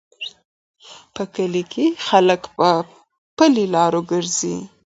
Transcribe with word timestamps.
په 1.15 1.23
کلي 1.35 1.63
کې 1.71 1.85
خلک 2.07 2.41
په 2.57 2.69
پلي 3.37 3.65
لارو 3.75 4.01
ګرځي. 4.11 4.57